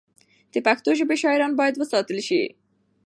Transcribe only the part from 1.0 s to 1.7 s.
شاعران